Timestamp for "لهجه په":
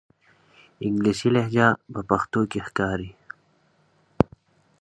1.35-1.99